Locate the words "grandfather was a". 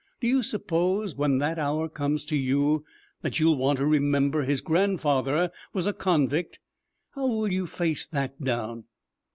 4.59-5.93